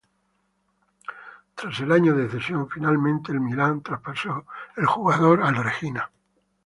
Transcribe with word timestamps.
Tras 1.53 1.79
el 1.81 1.91
año 1.91 2.15
de 2.15 2.27
cesión, 2.27 2.67
finalmente 2.67 3.31
el 3.31 3.39
Milán 3.39 3.83
traspasó 3.83 4.47
al 4.75 4.85
jugador 4.87 5.43
al 5.43 5.57
Reggina. 5.63 6.09